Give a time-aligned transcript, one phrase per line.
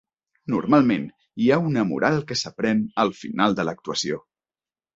[0.53, 1.05] Normalment
[1.43, 4.23] hi ha una moral que s'aprèn al final de l'actuació.